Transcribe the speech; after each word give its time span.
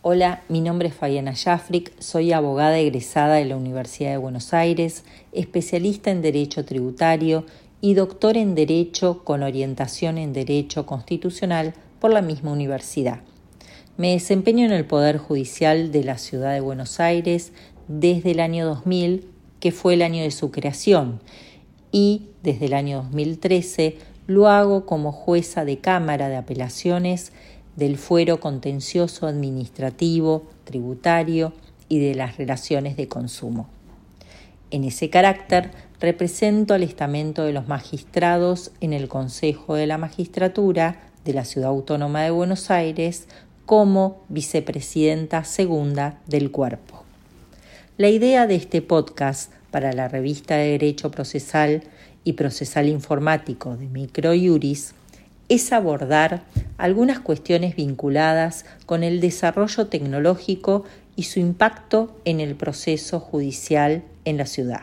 Hola, 0.00 0.44
mi 0.48 0.60
nombre 0.60 0.88
es 0.88 0.94
Fabiana 0.94 1.34
Jafric, 1.34 1.92
soy 2.00 2.30
abogada 2.30 2.78
egresada 2.78 3.34
de 3.34 3.44
la 3.46 3.56
Universidad 3.56 4.12
de 4.12 4.16
Buenos 4.16 4.54
Aires, 4.54 5.02
especialista 5.32 6.12
en 6.12 6.22
Derecho 6.22 6.64
Tributario 6.64 7.44
y 7.80 7.94
doctor 7.94 8.36
en 8.36 8.54
Derecho 8.54 9.24
con 9.24 9.42
orientación 9.42 10.16
en 10.16 10.32
Derecho 10.32 10.86
Constitucional 10.86 11.74
por 11.98 12.12
la 12.12 12.22
misma 12.22 12.52
universidad. 12.52 13.22
Me 13.96 14.12
desempeño 14.12 14.64
en 14.66 14.70
el 14.70 14.84
Poder 14.84 15.18
Judicial 15.18 15.90
de 15.90 16.04
la 16.04 16.16
Ciudad 16.16 16.52
de 16.52 16.60
Buenos 16.60 17.00
Aires 17.00 17.52
desde 17.88 18.30
el 18.30 18.38
año 18.38 18.66
2000, 18.66 19.26
que 19.58 19.72
fue 19.72 19.94
el 19.94 20.02
año 20.02 20.22
de 20.22 20.30
su 20.30 20.52
creación, 20.52 21.20
y 21.90 22.28
desde 22.44 22.66
el 22.66 22.74
año 22.74 22.98
2013 22.98 23.98
lo 24.28 24.46
hago 24.46 24.86
como 24.86 25.10
jueza 25.10 25.64
de 25.64 25.78
Cámara 25.78 26.28
de 26.28 26.36
Apelaciones 26.36 27.32
del 27.78 27.96
fuero 27.96 28.40
contencioso 28.40 29.28
administrativo, 29.28 30.48
tributario 30.64 31.52
y 31.88 32.00
de 32.00 32.16
las 32.16 32.36
relaciones 32.36 32.96
de 32.96 33.06
consumo. 33.06 33.68
En 34.72 34.82
ese 34.82 35.10
carácter 35.10 35.70
represento 36.00 36.74
al 36.74 36.82
estamento 36.82 37.44
de 37.44 37.52
los 37.52 37.68
magistrados 37.68 38.72
en 38.80 38.92
el 38.92 39.06
Consejo 39.06 39.76
de 39.76 39.86
la 39.86 39.96
Magistratura 39.96 41.02
de 41.24 41.34
la 41.34 41.44
Ciudad 41.44 41.70
Autónoma 41.70 42.24
de 42.24 42.32
Buenos 42.32 42.72
Aires 42.72 43.28
como 43.64 44.24
vicepresidenta 44.28 45.44
segunda 45.44 46.20
del 46.26 46.50
cuerpo. 46.50 47.04
La 47.96 48.08
idea 48.08 48.48
de 48.48 48.56
este 48.56 48.82
podcast 48.82 49.52
para 49.70 49.92
la 49.92 50.08
revista 50.08 50.56
de 50.56 50.72
Derecho 50.72 51.12
Procesal 51.12 51.84
y 52.24 52.32
Procesal 52.32 52.88
Informático 52.88 53.76
de 53.76 53.86
Microjuris 53.86 54.94
es 55.48 55.72
abordar 55.72 56.42
algunas 56.78 57.18
cuestiones 57.18 57.76
vinculadas 57.76 58.64
con 58.86 59.02
el 59.02 59.20
desarrollo 59.20 59.88
tecnológico 59.88 60.84
y 61.16 61.24
su 61.24 61.40
impacto 61.40 62.16
en 62.24 62.40
el 62.40 62.54
proceso 62.54 63.20
judicial 63.20 64.04
en 64.24 64.38
la 64.38 64.46
ciudad. 64.46 64.82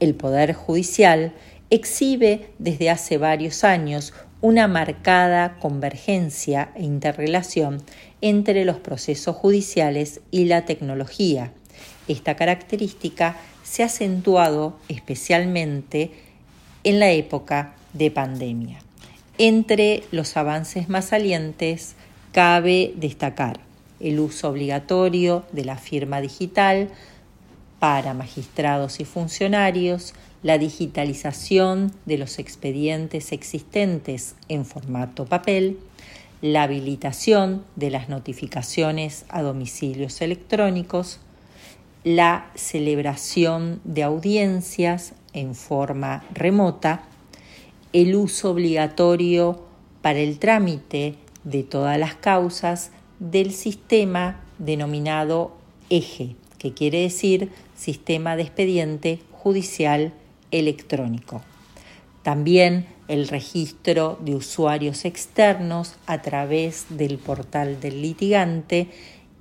El 0.00 0.14
Poder 0.14 0.54
Judicial 0.54 1.32
exhibe 1.70 2.48
desde 2.58 2.90
hace 2.90 3.18
varios 3.18 3.62
años 3.62 4.12
una 4.40 4.66
marcada 4.66 5.58
convergencia 5.60 6.72
e 6.74 6.82
interrelación 6.82 7.82
entre 8.20 8.64
los 8.64 8.78
procesos 8.78 9.36
judiciales 9.36 10.20
y 10.30 10.46
la 10.46 10.64
tecnología. 10.64 11.52
Esta 12.08 12.34
característica 12.34 13.36
se 13.62 13.82
ha 13.82 13.86
acentuado 13.86 14.76
especialmente 14.88 16.10
en 16.82 16.98
la 16.98 17.10
época 17.12 17.74
de 17.92 18.10
pandemia. 18.10 18.80
Entre 19.38 20.04
los 20.12 20.36
avances 20.36 20.88
más 20.88 21.06
salientes 21.06 21.94
cabe 22.32 22.92
destacar 22.96 23.60
el 23.98 24.20
uso 24.20 24.48
obligatorio 24.48 25.44
de 25.52 25.64
la 25.64 25.76
firma 25.76 26.20
digital 26.20 26.90
para 27.78 28.14
magistrados 28.14 29.00
y 29.00 29.04
funcionarios, 29.04 30.14
la 30.42 30.58
digitalización 30.58 31.92
de 32.04 32.18
los 32.18 32.38
expedientes 32.38 33.32
existentes 33.32 34.34
en 34.48 34.64
formato 34.64 35.24
papel, 35.24 35.78
la 36.42 36.64
habilitación 36.64 37.64
de 37.76 37.90
las 37.90 38.08
notificaciones 38.08 39.24
a 39.28 39.42
domicilios 39.42 40.20
electrónicos, 40.20 41.20
la 42.04 42.50
celebración 42.54 43.80
de 43.84 44.02
audiencias 44.02 45.14
en 45.32 45.54
forma 45.54 46.24
remota, 46.34 47.04
el 47.92 48.14
uso 48.14 48.50
obligatorio 48.50 49.62
para 50.00 50.18
el 50.18 50.38
trámite 50.38 51.14
de 51.44 51.62
todas 51.62 51.98
las 51.98 52.14
causas 52.14 52.90
del 53.18 53.52
sistema 53.52 54.40
denominado 54.58 55.52
EGE, 55.90 56.36
que 56.58 56.72
quiere 56.72 57.02
decir 57.02 57.50
Sistema 57.76 58.36
de 58.36 58.42
Expediente 58.42 59.20
Judicial 59.32 60.12
Electrónico. 60.50 61.42
También 62.22 62.86
el 63.08 63.28
registro 63.28 64.18
de 64.20 64.36
usuarios 64.36 65.04
externos 65.04 65.96
a 66.06 66.22
través 66.22 66.86
del 66.88 67.18
portal 67.18 67.80
del 67.80 68.00
litigante 68.00 68.88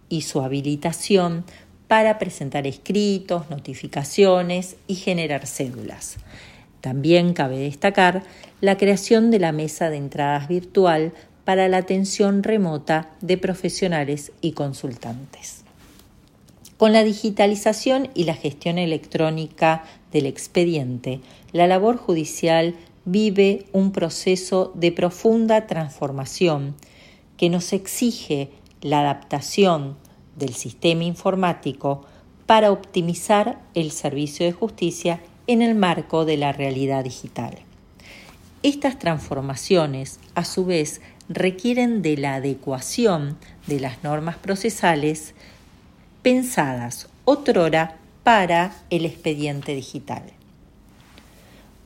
y 0.09 0.22
su 0.22 0.41
habilitación 0.41 1.45
para 1.88 2.17
presentar 2.17 2.67
escritos, 2.67 3.50
notificaciones 3.50 4.78
y 4.88 4.95
generar 4.95 5.45
cédulas. 5.45 6.17
También 6.81 7.34
cabe 7.34 7.59
destacar 7.59 8.24
la 8.59 8.78
creación 8.78 9.31
de 9.31 9.40
la 9.40 9.52
mesa 9.52 9.90
de 9.90 9.97
entradas 9.97 10.47
virtual 10.47 11.14
para 11.46 11.68
la 11.68 11.78
atención 11.78 12.44
remota 12.44 13.09
de 13.22 13.38
profesionales 13.38 14.31
y 14.42 14.52
consultantes. 14.52 15.64
Con 16.78 16.94
la 16.94 17.03
digitalización 17.03 18.09
y 18.16 18.24
la 18.24 18.34
gestión 18.34 18.80
electrónica 18.80 19.84
del 20.12 20.25
expediente, 20.25 21.20
la 21.52 21.68
labor 21.68 21.97
judicial 21.97 22.75
vive 23.06 23.66
un 23.72 23.91
proceso 23.91 24.72
de 24.75 24.91
profunda 24.91 25.68
transformación 25.68 26.75
que 27.38 27.50
nos 27.50 27.74
exige 27.74 28.50
la 28.81 29.02
adaptación 29.02 29.96
del 30.36 30.53
sistema 30.53 31.03
informático 31.03 32.03
para 32.46 32.72
optimizar 32.72 33.62
el 33.75 33.91
servicio 33.91 34.46
de 34.46 34.52
justicia 34.52 35.20
en 35.47 35.62
el 35.62 35.75
marco 35.75 36.25
de 36.25 36.38
la 36.38 36.52
realidad 36.52 37.03
digital. 37.03 37.57
Estas 38.63 39.00
transformaciones, 39.00 40.19
a 40.35 40.46
su 40.46 40.66
vez, 40.66 41.02
requieren 41.29 42.02
de 42.02 42.18
la 42.18 42.35
adecuación 42.35 43.38
de 43.68 43.79
las 43.79 44.03
normas 44.03 44.38
procesales 44.38 45.34
pensadas 46.22 47.09
otrora 47.25 47.97
para 48.24 48.75
el 48.90 49.06
expediente 49.06 49.74
digital. 49.74 50.24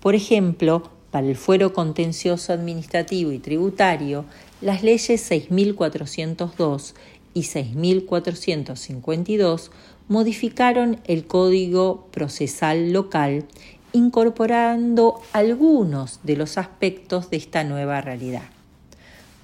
Por 0.01 0.15
ejemplo, 0.15 0.91
para 1.11 1.27
el 1.27 1.37
fuero 1.37 1.73
contencioso 1.73 2.51
administrativo 2.51 3.31
y 3.31 3.39
tributario, 3.39 4.25
las 4.59 4.83
leyes 4.83 5.21
6402 5.21 6.95
y 7.35 7.43
6452 7.43 9.71
modificaron 10.07 10.99
el 11.03 11.27
Código 11.27 12.07
Procesal 12.11 12.91
Local 12.91 13.45
incorporando 13.91 15.21
algunos 15.33 16.21
de 16.23 16.37
los 16.37 16.57
aspectos 16.57 17.29
de 17.29 17.37
esta 17.37 17.63
nueva 17.63 18.01
realidad, 18.01 18.49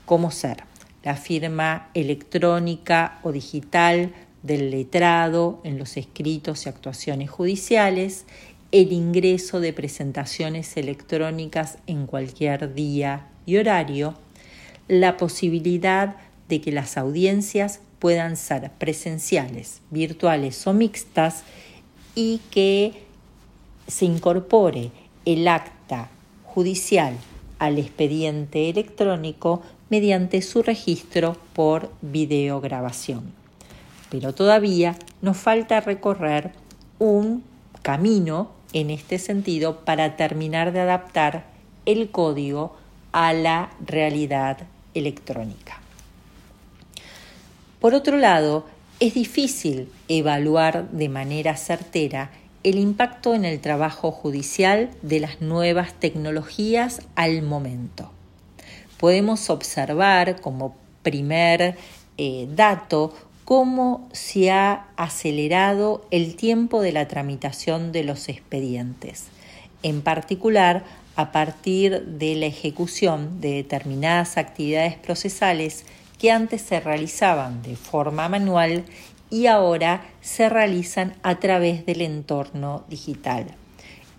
como 0.05 0.31
ser 0.31 0.63
la 1.03 1.15
firma 1.15 1.91
electrónica 1.93 3.19
o 3.23 3.31
digital 3.31 4.13
del 4.41 4.71
letrado 4.71 5.61
en 5.63 5.77
los 5.77 5.97
escritos 5.97 6.65
y 6.65 6.69
actuaciones 6.69 7.29
judiciales, 7.29 8.25
el 8.71 8.91
ingreso 8.93 9.59
de 9.59 9.73
presentaciones 9.73 10.75
electrónicas 10.77 11.77
en 11.87 12.07
cualquier 12.07 12.73
día 12.73 13.27
y 13.45 13.57
horario, 13.57 14.15
la 14.87 15.17
posibilidad 15.17 16.15
de 16.51 16.59
que 16.59 16.73
las 16.73 16.97
audiencias 16.97 17.79
puedan 17.97 18.35
ser 18.35 18.71
presenciales, 18.77 19.81
virtuales 19.89 20.67
o 20.67 20.73
mixtas 20.73 21.43
y 22.13 22.41
que 22.51 23.03
se 23.87 24.03
incorpore 24.03 24.91
el 25.23 25.47
acta 25.47 26.09
judicial 26.43 27.15
al 27.57 27.79
expediente 27.79 28.69
electrónico 28.69 29.61
mediante 29.89 30.41
su 30.41 30.61
registro 30.61 31.37
por 31.53 31.89
videograbación. 32.01 33.31
Pero 34.09 34.33
todavía 34.33 34.97
nos 35.21 35.37
falta 35.37 35.79
recorrer 35.79 36.51
un 36.99 37.45
camino 37.81 38.51
en 38.73 38.89
este 38.89 39.19
sentido 39.19 39.85
para 39.85 40.17
terminar 40.17 40.73
de 40.73 40.81
adaptar 40.81 41.45
el 41.85 42.09
código 42.09 42.75
a 43.13 43.31
la 43.31 43.71
realidad 43.85 44.57
electrónica. 44.93 45.80
Por 47.81 47.95
otro 47.95 48.17
lado, 48.17 48.63
es 48.99 49.15
difícil 49.15 49.89
evaluar 50.07 50.91
de 50.91 51.09
manera 51.09 51.57
certera 51.57 52.29
el 52.63 52.77
impacto 52.77 53.33
en 53.33 53.43
el 53.43 53.59
trabajo 53.59 54.11
judicial 54.11 54.91
de 55.01 55.19
las 55.19 55.41
nuevas 55.41 55.95
tecnologías 55.99 57.01
al 57.15 57.41
momento. 57.41 58.11
Podemos 58.99 59.49
observar 59.49 60.41
como 60.41 60.75
primer 61.01 61.75
eh, 62.19 62.47
dato 62.55 63.15
cómo 63.45 64.07
se 64.11 64.51
ha 64.51 64.85
acelerado 64.95 66.05
el 66.11 66.35
tiempo 66.35 66.83
de 66.83 66.91
la 66.91 67.07
tramitación 67.07 67.91
de 67.91 68.03
los 68.03 68.29
expedientes, 68.29 69.25
en 69.81 70.03
particular 70.03 70.83
a 71.15 71.31
partir 71.31 72.05
de 72.05 72.35
la 72.35 72.45
ejecución 72.45 73.41
de 73.41 73.53
determinadas 73.53 74.37
actividades 74.37 74.97
procesales 74.97 75.83
que 76.21 76.29
antes 76.29 76.61
se 76.61 76.79
realizaban 76.79 77.63
de 77.63 77.75
forma 77.75 78.29
manual 78.29 78.85
y 79.31 79.47
ahora 79.47 80.05
se 80.21 80.49
realizan 80.49 81.15
a 81.23 81.39
través 81.39 81.83
del 81.87 82.01
entorno 82.01 82.83
digital. 82.87 83.47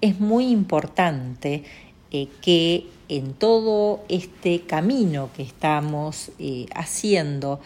Es 0.00 0.18
muy 0.18 0.48
importante 0.48 1.62
eh, 2.10 2.26
que 2.40 2.88
en 3.08 3.34
todo 3.34 4.00
este 4.08 4.62
camino 4.62 5.30
que 5.36 5.44
estamos 5.44 6.32
eh, 6.40 6.66
haciendo 6.74 7.60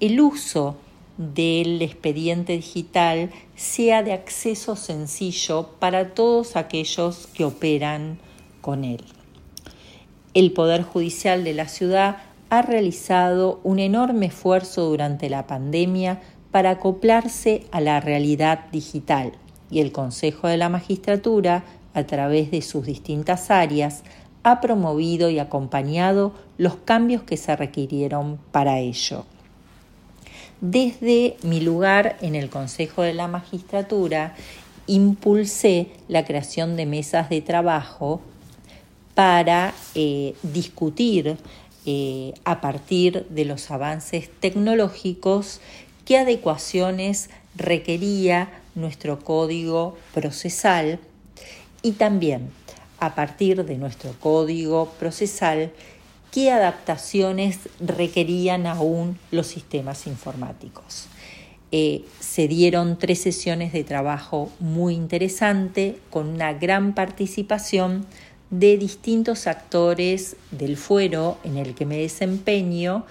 el 0.00 0.20
uso 0.20 0.76
del 1.16 1.80
expediente 1.80 2.54
digital 2.54 3.30
sea 3.54 4.02
de 4.02 4.12
acceso 4.12 4.74
sencillo 4.74 5.68
para 5.78 6.14
todos 6.14 6.56
aquellos 6.56 7.28
que 7.28 7.44
operan 7.44 8.18
con 8.60 8.82
él. 8.82 9.04
El 10.34 10.50
Poder 10.50 10.82
Judicial 10.82 11.44
de 11.44 11.54
la 11.54 11.68
ciudad 11.68 12.27
ha 12.50 12.62
realizado 12.62 13.60
un 13.64 13.78
enorme 13.78 14.26
esfuerzo 14.26 14.86
durante 14.86 15.28
la 15.28 15.46
pandemia 15.46 16.20
para 16.50 16.70
acoplarse 16.70 17.66
a 17.72 17.80
la 17.80 18.00
realidad 18.00 18.66
digital 18.72 19.32
y 19.70 19.80
el 19.80 19.92
Consejo 19.92 20.48
de 20.48 20.56
la 20.56 20.68
Magistratura, 20.68 21.64
a 21.94 22.04
través 22.04 22.50
de 22.50 22.62
sus 22.62 22.86
distintas 22.86 23.50
áreas, 23.50 24.02
ha 24.42 24.60
promovido 24.60 25.30
y 25.30 25.38
acompañado 25.38 26.32
los 26.56 26.76
cambios 26.76 27.22
que 27.22 27.36
se 27.36 27.54
requirieron 27.54 28.38
para 28.50 28.78
ello. 28.78 29.26
Desde 30.60 31.36
mi 31.42 31.60
lugar 31.60 32.16
en 32.20 32.34
el 32.34 32.48
Consejo 32.48 33.02
de 33.02 33.14
la 33.14 33.28
Magistratura, 33.28 34.34
impulsé 34.86 35.88
la 36.08 36.24
creación 36.24 36.76
de 36.76 36.86
mesas 36.86 37.28
de 37.28 37.42
trabajo 37.42 38.20
para 39.14 39.74
eh, 39.94 40.34
discutir 40.42 41.36
eh, 41.86 42.34
a 42.44 42.60
partir 42.60 43.26
de 43.30 43.44
los 43.44 43.70
avances 43.70 44.30
tecnológicos 44.40 45.60
qué 46.04 46.18
adecuaciones 46.18 47.30
requería 47.54 48.50
nuestro 48.74 49.18
código 49.18 49.96
procesal 50.14 51.00
y 51.82 51.92
también 51.92 52.50
a 53.00 53.14
partir 53.14 53.64
de 53.64 53.76
nuestro 53.76 54.12
código 54.20 54.92
procesal 54.98 55.72
qué 56.30 56.50
adaptaciones 56.50 57.58
requerían 57.80 58.66
aún 58.66 59.18
los 59.30 59.46
sistemas 59.46 60.06
informáticos. 60.06 61.08
Eh, 61.70 62.04
se 62.18 62.48
dieron 62.48 62.98
tres 62.98 63.20
sesiones 63.20 63.72
de 63.74 63.84
trabajo 63.84 64.50
muy 64.58 64.94
interesante 64.94 65.98
con 66.08 66.28
una 66.28 66.54
gran 66.54 66.94
participación 66.94 68.06
de 68.50 68.78
distintos 68.78 69.46
actores 69.46 70.36
del 70.50 70.76
fuero 70.76 71.38
en 71.44 71.58
el 71.58 71.74
que 71.74 71.86
me 71.86 71.98
desempeño, 71.98 73.04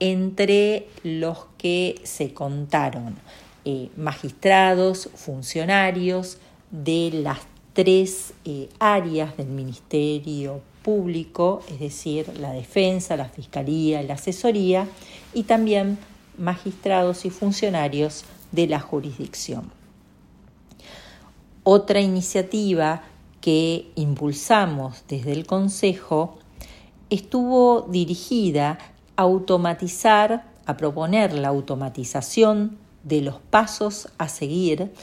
entre 0.00 0.88
los 1.02 1.46
que 1.58 2.00
se 2.04 2.34
contaron 2.34 3.16
eh, 3.64 3.90
magistrados, 3.96 5.08
funcionarios 5.14 6.38
de 6.70 7.10
las 7.12 7.38
tres 7.72 8.34
eh, 8.44 8.68
áreas 8.78 9.36
del 9.36 9.48
Ministerio 9.48 10.60
Público, 10.82 11.62
es 11.70 11.80
decir, 11.80 12.28
la 12.38 12.52
defensa, 12.52 13.16
la 13.16 13.28
fiscalía 13.28 14.02
la 14.02 14.14
asesoría, 14.14 14.86
y 15.32 15.44
también 15.44 15.98
magistrados 16.36 17.24
y 17.24 17.30
funcionarios 17.30 18.24
de 18.52 18.66
la 18.66 18.80
jurisdicción. 18.80 19.72
Otra 21.62 22.00
iniciativa 22.00 23.02
que 23.44 23.90
impulsamos 23.94 25.04
desde 25.06 25.32
el 25.32 25.44
Consejo 25.44 26.38
estuvo 27.10 27.82
dirigida 27.82 28.78
a 29.16 29.22
automatizar, 29.22 30.46
a 30.64 30.78
proponer 30.78 31.34
la 31.34 31.48
automatización 31.48 32.78
de 33.02 33.20
los 33.20 33.40
pasos 33.50 34.08
a 34.16 34.28
seguir 34.28 34.94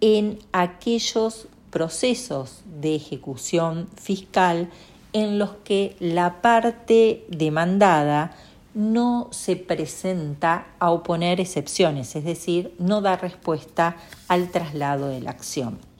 en 0.00 0.38
aquellos 0.52 1.48
procesos 1.68 2.62
de 2.80 2.94
ejecución 2.94 3.88
fiscal 4.00 4.70
en 5.12 5.38
los 5.38 5.50
que 5.62 5.94
la 6.00 6.40
parte 6.40 7.26
demandada 7.28 8.34
no 8.72 9.28
se 9.32 9.56
presenta 9.56 10.68
a 10.78 10.92
oponer 10.92 11.42
excepciones, 11.42 12.16
es 12.16 12.24
decir, 12.24 12.74
no 12.78 13.02
da 13.02 13.16
respuesta 13.16 13.96
al 14.28 14.50
traslado 14.50 15.08
de 15.08 15.20
la 15.20 15.32
acción. 15.32 15.91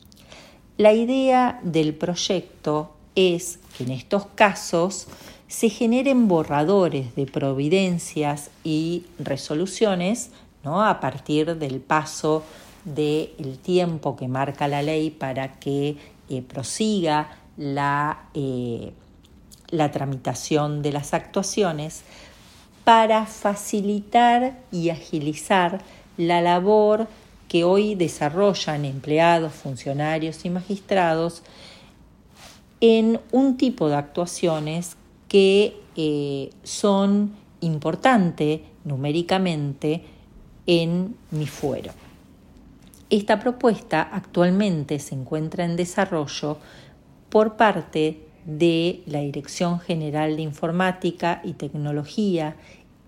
La 0.79 0.93
idea 0.93 1.61
del 1.63 1.95
proyecto 1.95 2.95
es 3.15 3.59
que 3.77 3.85
en 3.85 3.91
estos 3.91 4.27
casos 4.35 5.07
se 5.47 5.69
generen 5.69 6.29
borradores 6.29 7.15
de 7.15 7.27
providencias 7.27 8.51
y 8.65 9.05
resoluciones 9.19 10.31
¿no? 10.65 10.83
a 10.83 10.99
partir 10.99 11.57
del 11.57 11.81
paso 11.81 12.43
del 12.87 13.59
tiempo 13.59 14.17
que 14.17 14.29
marca 14.29 14.67
la 14.67 14.83
ley 14.83 15.11
para 15.11 15.61
que 15.61 15.97
eh, 16.31 16.43
prosiga 16.43 17.37
la, 17.59 18.25
eh, 18.33 18.93
la 19.69 19.91
tramitación 19.91 20.81
de 20.81 20.93
las 20.93 21.13
actuaciones 21.13 22.03
para 22.85 23.27
facilitar 23.27 24.59
y 24.73 24.89
agilizar 24.89 25.83
la 26.17 26.41
labor 26.41 27.09
que 27.53 27.65
hoy 27.65 27.97
desarrollan 27.97 28.87
empleados, 28.87 29.53
funcionarios 29.53 30.47
y 30.47 30.49
magistrados 30.49 31.43
en 32.81 33.21
un 33.31 33.59
tipo 33.59 33.91
de 33.91 33.97
actuaciones 33.97 34.97
que 35.29 35.77
eh, 35.95 36.49
son 36.63 37.35
importantes 37.61 38.63
numéricamente 38.85 40.03
en 40.67 41.15
mi 41.31 41.47
fuero. 41.47 41.93
Esta 43.11 43.39
propuesta 43.39 44.01
actualmente 44.01 44.99
se 44.99 45.15
encuentra 45.15 45.67
en 45.67 45.77
desarrollo 45.77 46.57
por 47.29 47.59
parte 47.59 48.29
de 48.47 49.03
la 49.05 49.21
Dirección 49.21 49.79
General 49.79 50.37
de 50.37 50.43
Informática 50.43 51.43
y 51.45 51.53
Tecnología 51.53 52.57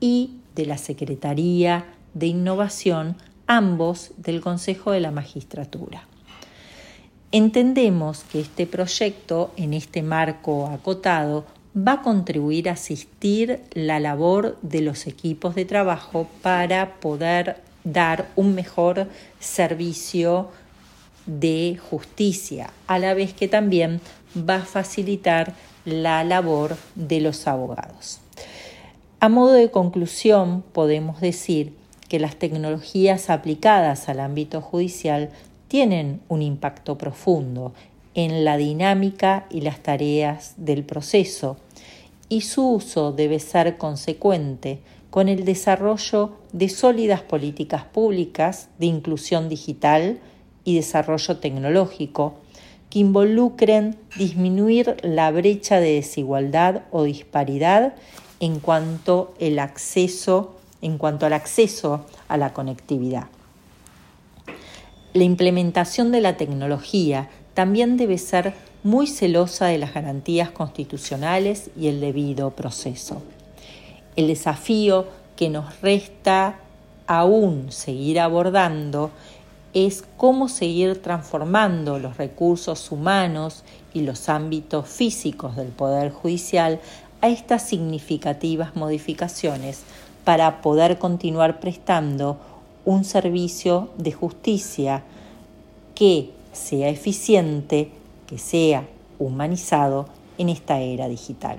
y 0.01 0.37
de 0.55 0.67
la 0.67 0.77
Secretaría 0.77 1.87
de 2.13 2.27
Innovación, 2.27 3.17
ambos 3.47 4.13
del 4.17 4.41
Consejo 4.41 4.93
de 4.93 5.01
la 5.01 5.11
Magistratura. 5.11 6.07
Entendemos 7.33 8.25
que 8.25 8.41
este 8.41 8.67
proyecto, 8.67 9.51
en 9.57 9.75
este 9.75 10.03
marco 10.03 10.69
acotado, 10.69 11.45
va 11.77 11.95
a 11.95 12.03
contribuir 12.03 12.69
a 12.69 12.73
asistir 12.73 13.61
la 13.73 13.99
labor 13.99 14.57
de 14.63 14.81
los 14.81 15.07
equipos 15.07 15.55
de 15.55 15.65
trabajo 15.65 16.29
para 16.43 17.01
poder 17.01 17.57
dar 17.83 18.29
un 18.37 18.55
mejor 18.55 19.09
servicio 19.41 20.51
de 21.27 21.79
justicia, 21.91 22.71
a 22.87 22.99
la 22.99 23.15
vez 23.15 23.35
que 23.35 23.49
también 23.49 24.01
va 24.39 24.57
a 24.57 24.65
facilitar 24.65 25.55
la 25.85 26.23
labor 26.25 26.77
de 26.95 27.21
los 27.21 27.47
abogados. 27.47 28.21
A 29.21 29.29
modo 29.29 29.55
de 29.55 29.71
conclusión, 29.71 30.63
podemos 30.73 31.21
decir 31.21 31.73
que 32.15 32.21
las 32.21 32.37
tecnologías 32.37 33.29
aplicadas 33.29 34.09
al 34.09 34.21
ámbito 34.21 34.61
judicial 34.61 35.31
tienen 35.67 36.21
un 36.29 36.43
impacto 36.43 36.97
profundo 36.97 37.73
en 38.15 38.45
la 38.45 38.57
dinámica 38.57 39.47
y 39.51 39.63
las 39.63 39.81
tareas 39.81 40.55
del 40.57 40.85
proceso 40.85 41.57
y 42.29 42.43
su 42.43 42.75
uso 42.75 43.11
debe 43.11 43.41
ser 43.41 43.79
consecuente 43.79 44.79
con 45.11 45.29
el 45.29 45.45
desarrollo 45.45 46.37
de 46.53 46.69
sólidas 46.69 47.23
políticas 47.23 47.83
públicas 47.83 48.69
de 48.79 48.87
inclusión 48.87 49.49
digital 49.49 50.21
y 50.63 50.77
desarrollo 50.77 51.39
tecnológico 51.39 52.35
que 52.91 53.01
involucren 53.01 53.97
disminuir 54.17 54.99
la 55.03 55.33
brecha 55.33 55.81
de 55.81 55.95
desigualdad 55.95 56.83
o 56.93 57.03
disparidad 57.03 57.97
en 58.39 58.61
cuanto, 58.61 59.35
el 59.41 59.59
acceso, 59.59 60.55
en 60.85 60.99
cuanto 60.99 61.25
al 61.25 61.33
acceso 61.33 62.05
a 62.29 62.37
la 62.37 62.53
conectividad. 62.53 63.25
La 65.15 65.25
implementación 65.25 66.13
de 66.13 66.21
la 66.21 66.37
tecnología 66.37 67.31
también 67.55 67.97
debe 67.97 68.19
ser 68.19 68.53
muy 68.83 69.07
celosa 69.07 69.67
de 69.67 69.79
las 69.79 69.95
garantías 69.95 70.51
constitucionales 70.51 71.71
y 71.75 71.89
el 71.89 72.01
debido 72.01 72.51
proceso. 72.51 73.23
El 74.15 74.27
desafío 74.27 75.07
que 75.37 75.49
nos 75.49 75.81
resta 75.81 76.57
aún 77.07 77.73
seguir 77.73 78.21
abordando 78.21 79.11
es 79.73 80.05
cómo 80.19 80.49
seguir 80.49 81.01
transformando 81.01 81.99
los 81.99 82.19
recursos 82.19 82.93
humanos 82.93 83.65
y 83.95 84.03
los 84.03 84.29
ámbitos 84.29 84.87
físicos 84.87 85.57
del 85.57 85.69
Poder 85.69 86.13
Judicial 86.13 86.79
a 87.23 87.29
estas 87.29 87.67
significativas 87.67 88.77
modificaciones 88.77 89.83
para 90.25 90.63
poder 90.63 90.99
continuar 90.99 91.61
prestando 91.61 92.39
un 92.85 93.05
servicio 93.05 93.91
de 93.99 94.13
justicia 94.13 95.03
que 95.95 96.31
sea 96.53 96.89
eficiente, 96.89 97.91
que 98.27 98.39
sea 98.39 98.87
humanizado 99.19 100.07
en 100.39 100.49
esta 100.49 100.81
era 100.81 101.09
digital. 101.09 101.59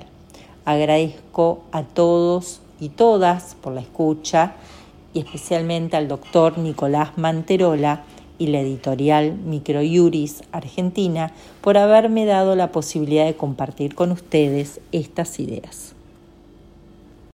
Agradezco 0.66 1.64
a 1.72 1.84
todos 1.84 2.62
y 2.80 2.90
todas 2.90 3.56
por 3.56 3.74
la 3.74 3.82
escucha 3.82 4.56
y 5.14 5.20
especialmente 5.20 5.96
al 5.96 6.08
doctor 6.08 6.58
Nicolás 6.58 7.18
Manterola 7.18 8.04
y 8.38 8.48
la 8.48 8.60
editorial 8.60 9.34
Microjuris 9.34 10.44
Argentina 10.52 11.32
por 11.62 11.78
haberme 11.78 12.26
dado 12.26 12.56
la 12.56 12.72
posibilidad 12.72 13.26
de 13.26 13.38
compartir 13.38 13.96
con 13.96 14.12
ustedes 14.12 14.82
estas 14.92 15.40
ideas. 15.40 15.95